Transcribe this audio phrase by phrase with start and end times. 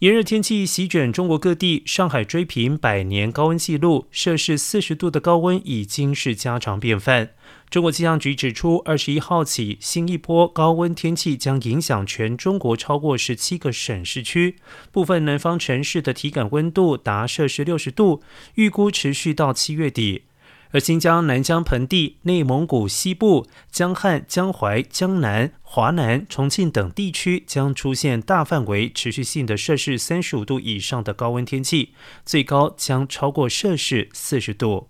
[0.00, 7.30] 炎热天气席卷中国各地，上海追平百年高温纪录，摄氏四十度的高温已经是家常便饭。
[7.68, 14.54] 中国气象局指出，二十一号起，新一波高温天气将影响全中国超过十七个省市区，
[14.92, 18.22] 部分南方城市的体感温度达摄氏六十度，
[18.54, 20.22] 预估持续到七月底。
[20.70, 34.88] 而新疆南疆盆地、内蒙古西部、江汉、江淮、江南、华南、重庆等地区将出现大范围、持续性的摄氏三十五度以上的高温天气，最高将超过摄氏四十度。